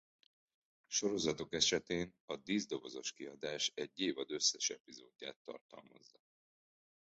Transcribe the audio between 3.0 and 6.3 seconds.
kiadás egy évad összes epizódját tartalmazza.